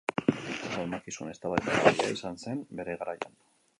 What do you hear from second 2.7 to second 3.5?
bere garaian.